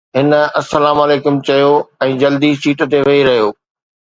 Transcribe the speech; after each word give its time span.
هن 0.19 0.31
السلام 0.61 0.97
عليڪم 1.03 1.37
چيو 1.49 1.69
۽ 2.07 2.17
جلدي 2.25 2.51
سيٽ 2.65 2.83
تي 2.95 3.03
ويهي 3.07 3.25
رهيو. 3.31 3.57